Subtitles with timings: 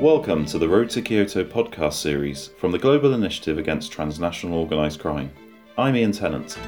[0.00, 4.98] Welcome to the Road to Kyoto podcast series from the Global Initiative Against Transnational Organised
[4.98, 5.30] Crime.
[5.78, 6.58] I'm Ian Tennant.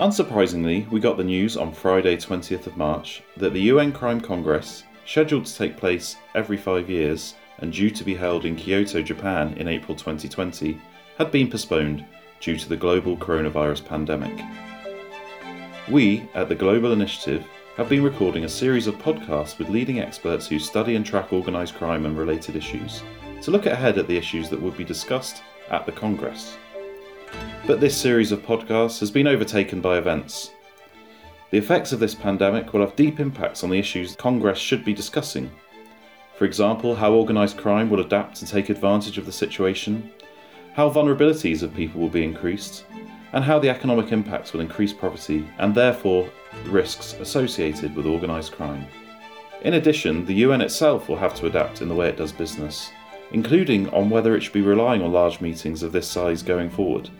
[0.00, 4.84] Unsurprisingly, we got the news on Friday, 20th of March, that the UN Crime Congress,
[5.06, 9.52] scheduled to take place every five years and due to be held in Kyoto, Japan
[9.58, 10.80] in April 2020,
[11.18, 12.04] had been postponed
[12.40, 14.44] due to the global coronavirus pandemic.
[15.88, 17.46] We, at the Global Initiative,
[17.78, 21.76] have been recording a series of podcasts with leading experts who study and track organised
[21.76, 23.04] crime and related issues
[23.40, 26.56] to look ahead at the issues that would be discussed at the Congress.
[27.68, 30.50] But this series of podcasts has been overtaken by events.
[31.52, 34.92] The effects of this pandemic will have deep impacts on the issues Congress should be
[34.92, 35.48] discussing.
[36.34, 40.10] For example, how organised crime will adapt and take advantage of the situation,
[40.72, 42.86] how vulnerabilities of people will be increased,
[43.32, 46.28] and how the economic impacts will increase poverty and therefore
[46.66, 48.86] risks associated with organised crime.
[49.62, 52.90] In addition, the UN itself will have to adapt in the way it does business,
[53.32, 57.10] including on whether it should be relying on large meetings of this size going forward.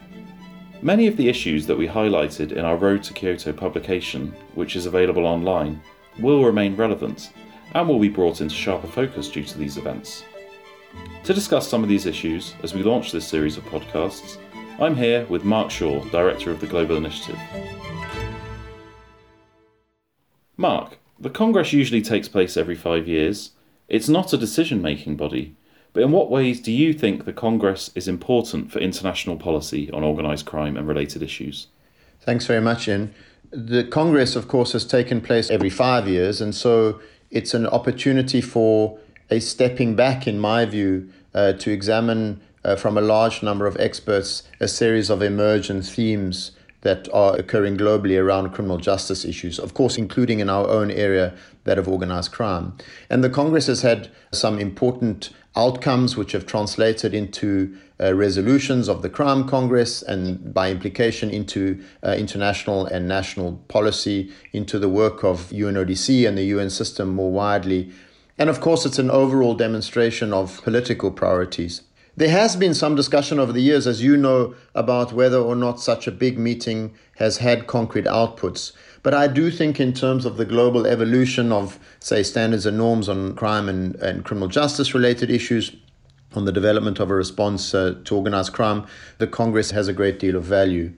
[0.81, 4.87] Many of the issues that we highlighted in our Road to Kyoto publication, which is
[4.87, 5.83] available online,
[6.21, 7.33] will remain relevant
[7.75, 10.23] and will be brought into sharper focus due to these events.
[11.25, 14.39] To discuss some of these issues as we launch this series of podcasts,
[14.81, 17.37] I'm here with Mark Shaw, Director of the Global Initiative.
[20.57, 23.51] Mark, the Congress usually takes place every five years.
[23.89, 25.57] It's not a decision making body,
[25.93, 30.05] but in what ways do you think the Congress is important for international policy on
[30.05, 31.67] organised crime and related issues?
[32.21, 33.13] Thanks very much, Ian.
[33.51, 37.01] The Congress, of course, has taken place every five years, and so
[37.33, 42.99] it's an opportunity for a stepping back, in my view, uh, to examine uh, from
[42.99, 48.51] a large number of experts a series of emergent themes that are occurring globally around
[48.53, 51.35] criminal justice issues, of course, including in our own area,
[51.65, 52.73] that of organized crime.
[53.11, 59.03] And the Congress has had some important outcomes which have translated into uh, resolutions of
[59.03, 65.25] the Crime Congress and by implication into uh, international and national policy, into the work
[65.25, 67.91] of UNODC and the UN system more widely.
[68.39, 71.83] And of course, it's an overall demonstration of political priorities.
[72.19, 75.79] There has been some discussion over the years, as you know, about whether or not
[75.79, 78.73] such a big meeting has had concrete outputs.
[79.05, 83.09] But I do think, in terms of the global evolution of, say, standards and norms
[83.09, 85.77] on crime and, and criminal justice related issues,
[86.35, 88.85] on the development of a response uh, to organized crime,
[89.19, 90.93] the Congress has a great deal of value.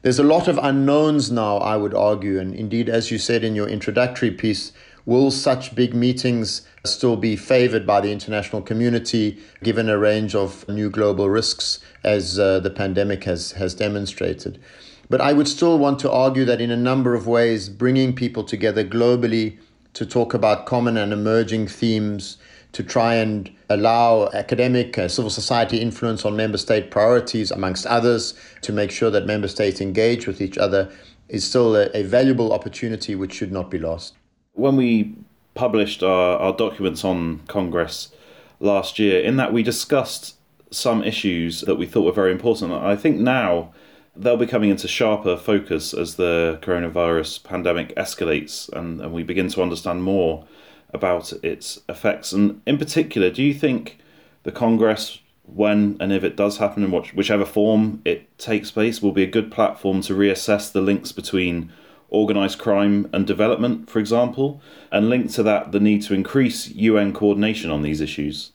[0.00, 3.54] There's a lot of unknowns now, I would argue, and indeed, as you said in
[3.54, 4.72] your introductory piece,
[5.04, 10.68] will such big meetings still be favored by the international community given a range of
[10.68, 14.60] new global risks as uh, the pandemic has, has demonstrated.
[15.08, 18.44] But I would still want to argue that in a number of ways, bringing people
[18.44, 19.58] together globally
[19.94, 22.38] to talk about common and emerging themes,
[22.72, 28.32] to try and allow academic, uh, civil society influence on member state priorities, amongst others,
[28.62, 30.90] to make sure that member states engage with each other,
[31.28, 34.14] is still a, a valuable opportunity which should not be lost.
[34.52, 35.14] When we
[35.54, 38.12] published our, our documents on Congress
[38.60, 40.36] last year, in that we discussed
[40.70, 42.72] some issues that we thought were very important.
[42.72, 43.72] I think now
[44.16, 49.48] they'll be coming into sharper focus as the coronavirus pandemic escalates and, and we begin
[49.48, 50.46] to understand more
[50.92, 52.32] about its effects.
[52.32, 53.98] And in particular, do you think
[54.42, 59.12] the Congress, when and if it does happen in whichever form it takes place, will
[59.12, 61.72] be a good platform to reassess the links between
[62.12, 67.12] organised crime and development, for example, and linked to that the need to increase UN
[67.12, 68.52] coordination on these issues?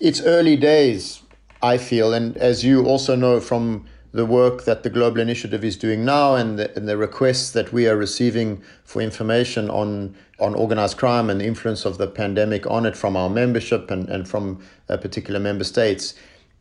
[0.00, 1.22] It's early days,
[1.62, 5.76] I feel, and as you also know from the work that the Global Initiative is
[5.76, 10.54] doing now and the, and the requests that we are receiving for information on, on
[10.54, 14.28] organized crime and the influence of the pandemic on it from our membership and, and
[14.28, 16.14] from uh, particular member states,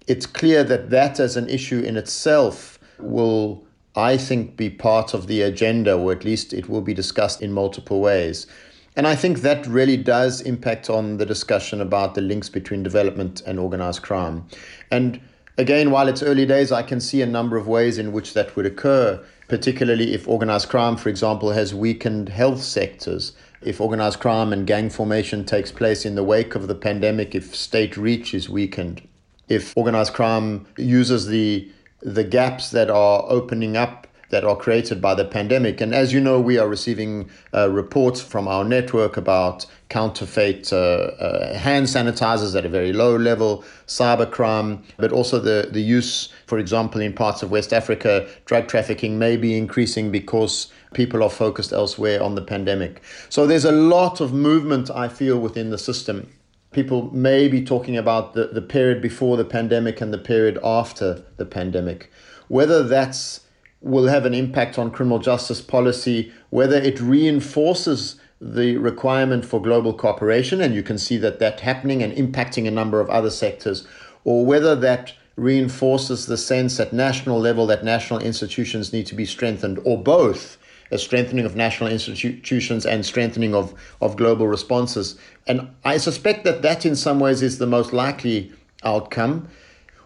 [0.06, 3.64] it's clear that that as an issue in itself will
[4.00, 7.52] I think, be part of the agenda, or at least it will be discussed in
[7.52, 8.48] multiple ways.
[8.96, 13.42] And I think that really does impact on the discussion about the links between development
[13.46, 14.46] and organized crime.
[14.90, 15.20] And
[15.58, 18.56] again, while it's early days, I can see a number of ways in which that
[18.56, 23.34] would occur, particularly if organized crime, for example, has weakened health sectors.
[23.62, 27.56] If organized crime and gang formation takes place in the wake of the pandemic, if
[27.56, 29.08] state reach is weakened,
[29.50, 31.70] if organized crime uses the
[32.02, 35.82] the gaps that are opening up that are created by the pandemic.
[35.82, 40.76] And as you know, we are receiving uh, reports from our network about counterfeit uh,
[40.76, 46.60] uh, hand sanitizers at a very low level, cybercrime, but also the, the use, for
[46.60, 51.74] example, in parts of West Africa, drug trafficking may be increasing because people are focused
[51.74, 53.02] elsewhere on the pandemic.
[53.30, 56.30] So there's a lot of movement, I feel, within the system.
[56.72, 61.24] People may be talking about the, the period before the pandemic and the period after
[61.38, 62.12] the pandemic.
[62.48, 63.42] Whether that's
[63.82, 69.94] will have an impact on criminal justice policy, whether it reinforces the requirement for global
[69.94, 73.88] cooperation, and you can see that that happening and impacting a number of other sectors,
[74.24, 79.26] or whether that reinforces the sense at national level that national institutions need to be
[79.26, 80.58] strengthened, or both
[80.92, 85.18] a strengthening of national institutions and strengthening of, of global responses.
[85.48, 88.52] And I suspect that that in some ways is the most likely
[88.84, 89.48] outcome.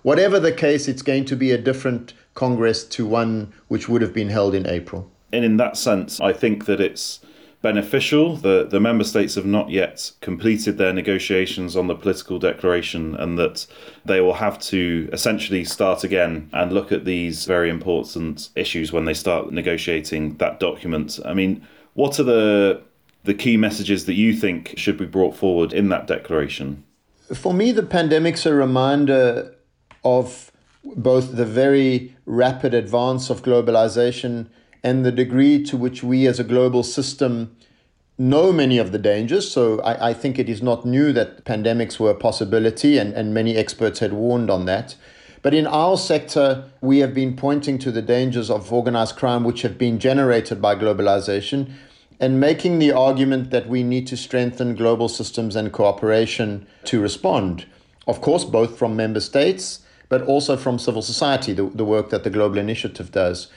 [0.02, 4.14] Whatever the case, it's going to be a different Congress to one which would have
[4.14, 5.10] been held in April.
[5.32, 7.20] And in that sense, I think that it's
[7.64, 8.36] beneficial.
[8.36, 13.40] The, the member states have not yet completed their negotiations on the political declaration, and
[13.40, 13.66] that
[14.06, 19.06] they will have to essentially start again and look at these very important issues when
[19.06, 21.20] they start negotiating that document.
[21.26, 21.66] I mean,
[21.96, 22.84] what are the
[23.24, 26.84] the key messages that you think should be brought forward in that declaration?
[27.34, 29.56] For me, the pandemic's a reminder
[30.04, 30.52] of
[30.84, 34.50] both the very rapid advance of globalization
[34.84, 37.56] and the degree to which we as a global system
[38.18, 39.50] know many of the dangers.
[39.50, 43.34] So I, I think it is not new that pandemics were a possibility, and, and
[43.34, 44.96] many experts had warned on that.
[45.42, 49.62] But in our sector, we have been pointing to the dangers of organized crime which
[49.64, 51.72] have been generated by globalization
[52.20, 57.66] and making the argument that we need to strengthen global systems and cooperation to respond.
[58.08, 62.24] Of course, both from member states, but also from civil society, the, the work that
[62.24, 63.48] the Global Initiative does.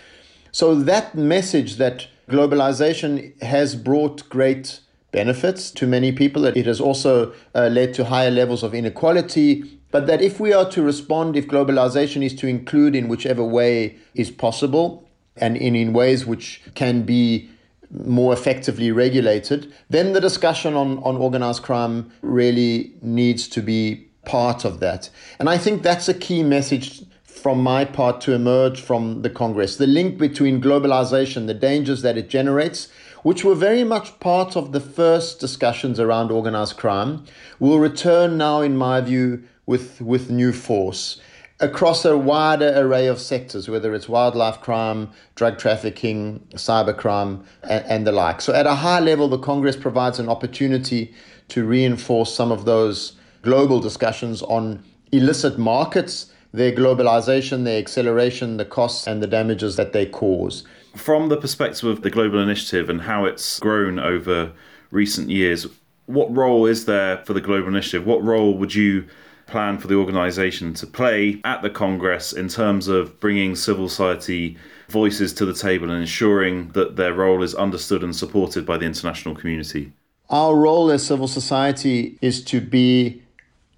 [0.56, 4.80] So that message that globalization has brought great
[5.12, 9.64] benefits to many people, that it has also uh, led to higher levels of inequality,
[9.90, 13.98] but that if we are to respond, if globalization is to include in whichever way
[14.14, 15.06] is possible
[15.36, 17.50] and in, in ways which can be
[17.90, 24.64] more effectively regulated, then the discussion on, on organized crime really needs to be part
[24.64, 25.10] of that.
[25.38, 27.02] And I think that's a key message
[27.38, 32.16] from my part to emerge from the Congress the link between globalization, the dangers that
[32.16, 32.88] it generates,
[33.22, 37.24] which were very much part of the first discussions around organized crime,
[37.58, 41.20] will return now, in my view, with, with new force
[41.58, 48.06] across a wider array of sectors, whether it's wildlife crime, drug trafficking, cybercrime, and, and
[48.06, 48.40] the like.
[48.40, 51.14] So, at a high level, the Congress provides an opportunity
[51.48, 58.64] to reinforce some of those global discussions on illicit markets their globalization, their acceleration, the
[58.64, 60.64] costs, and the damages that they cause.
[60.94, 64.52] From the perspective of the Global Initiative and how it's grown over
[64.90, 65.66] recent years,
[66.06, 68.06] what role is there for the Global Initiative?
[68.06, 69.06] What role would you
[69.46, 74.56] plan for the organisation to play at the Congress in terms of bringing civil society
[74.88, 78.86] voices to the table and ensuring that their role is understood and supported by the
[78.86, 79.92] international community?
[80.30, 83.22] Our role as civil society is to be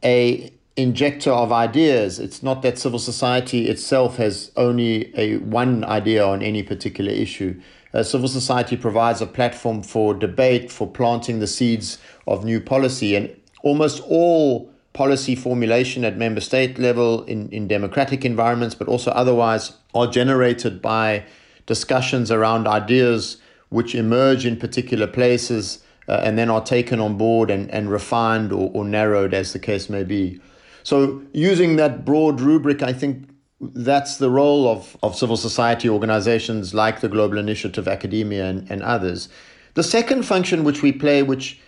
[0.04, 2.20] a injector of ideas.
[2.20, 7.60] It's not that civil society itself has only a one idea on any particular issue.
[7.92, 11.98] Uh, civil society provides a platform for debate, for planting the seeds
[12.28, 18.24] of new policy, and almost all policy formulation at member state level in, in democratic
[18.24, 21.24] environments, but also otherwise, are generated by
[21.66, 23.38] discussions around ideas
[23.68, 28.52] which emerge in particular places uh, and then are taken on board and, and refined
[28.52, 30.40] or, or narrowed as the case may be.
[30.82, 33.28] So, using that broad rubric, I think
[33.60, 38.82] that's the role of, of civil society organizations like the Global Initiative, academia, and, and
[38.82, 39.28] others.
[39.74, 41.60] The second function which we play, which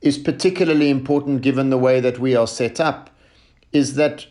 [0.00, 3.10] is particularly important given the way that we are set up,
[3.72, 4.26] is that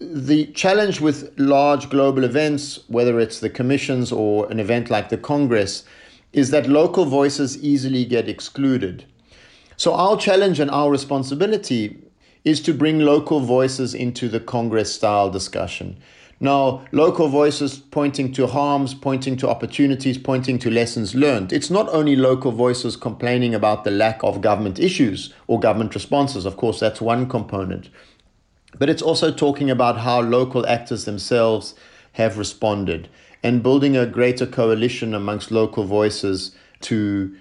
[0.00, 5.16] the challenge with large global events, whether it's the commissions or an event like the
[5.16, 5.84] Congress,
[6.32, 9.04] is that local voices easily get excluded.
[9.76, 12.03] So, our challenge and our responsibility
[12.44, 15.96] is to bring local voices into the Congress style discussion.
[16.40, 21.52] Now, local voices pointing to harms, pointing to opportunities, pointing to lessons learned.
[21.52, 26.44] It's not only local voices complaining about the lack of government issues or government responses.
[26.44, 27.88] Of course, that's one component.
[28.78, 31.74] But it's also talking about how local actors themselves
[32.12, 33.08] have responded
[33.42, 37.34] and building a greater coalition amongst local voices to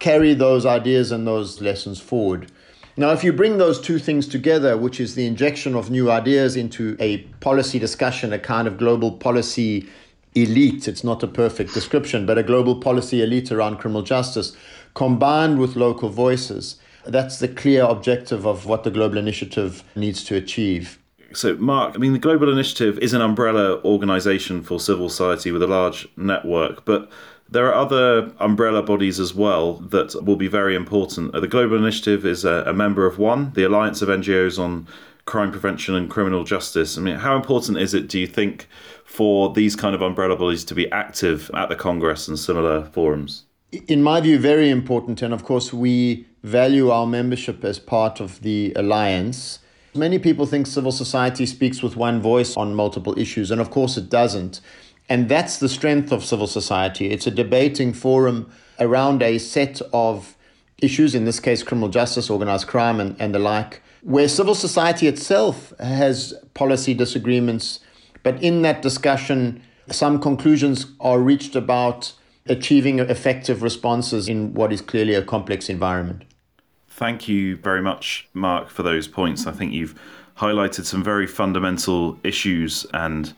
[0.00, 2.50] carry those ideas and those lessons forward.
[2.96, 6.56] Now, if you bring those two things together, which is the injection of new ideas
[6.56, 9.88] into a policy discussion, a kind of global policy
[10.34, 14.56] elite, it's not a perfect description, but a global policy elite around criminal justice
[14.94, 16.76] combined with local voices.
[17.06, 20.98] That's the clear objective of what the Global Initiative needs to achieve.
[21.32, 25.62] So, Mark, I mean, the Global Initiative is an umbrella organisation for civil society with
[25.62, 27.08] a large network, but
[27.50, 31.32] there are other umbrella bodies as well that will be very important.
[31.32, 34.86] The Global Initiative is a, a member of one, the Alliance of NGOs on
[35.24, 36.96] Crime Prevention and Criminal Justice.
[36.96, 38.68] I mean, how important is it, do you think,
[39.04, 43.44] for these kind of umbrella bodies to be active at the Congress and similar forums?
[43.86, 45.22] In my view, very important.
[45.22, 49.58] And of course, we value our membership as part of the alliance.
[49.94, 53.96] Many people think civil society speaks with one voice on multiple issues, and of course,
[53.96, 54.60] it doesn't.
[55.10, 57.10] And that's the strength of civil society.
[57.10, 60.36] It's a debating forum around a set of
[60.80, 65.08] issues, in this case, criminal justice, organized crime, and, and the like, where civil society
[65.08, 67.80] itself has policy disagreements.
[68.22, 72.12] But in that discussion, some conclusions are reached about
[72.46, 76.22] achieving effective responses in what is clearly a complex environment.
[76.88, 79.46] Thank you very much, Mark, for those points.
[79.46, 79.98] I think you've
[80.38, 83.34] highlighted some very fundamental issues, and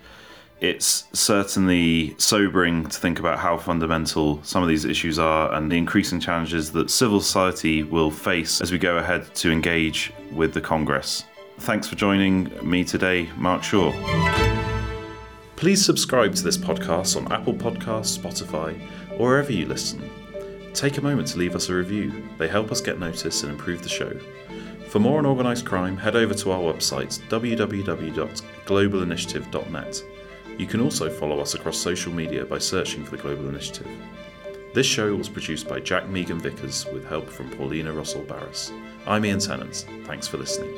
[0.62, 5.76] it's certainly sobering to think about how fundamental some of these issues are and the
[5.76, 10.60] increasing challenges that civil society will face as we go ahead to engage with the
[10.60, 11.24] Congress.
[11.58, 13.90] Thanks for joining me today, Mark Shaw.
[15.56, 18.80] Please subscribe to this podcast on Apple Podcasts, Spotify,
[19.18, 20.08] or wherever you listen.
[20.74, 22.12] Take a moment to leave us a review.
[22.38, 24.16] They help us get noticed and improve the show.
[24.90, 30.02] For more on organised crime, head over to our website www.globalinitiative.net.
[30.58, 33.88] You can also follow us across social media by searching for the Global Initiative.
[34.74, 38.72] This show was produced by Jack Meegan Vickers with help from Paulina Russell Barris.
[39.06, 39.86] I'm Ian Tennant.
[40.04, 40.72] Thanks for listening.